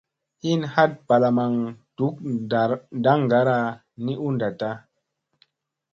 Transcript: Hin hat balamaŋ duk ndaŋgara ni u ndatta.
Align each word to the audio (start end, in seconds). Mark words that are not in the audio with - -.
Hin 0.43 0.61
hat 0.75 0.91
balamaŋ 1.07 1.53
duk 1.95 2.15
ndaŋgara 3.01 3.59
ni 4.03 4.13
u 4.25 4.27
ndatta. 4.35 4.69